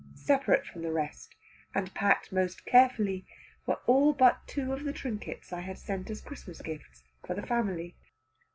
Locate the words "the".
0.81-0.91, 4.83-4.93, 7.35-7.45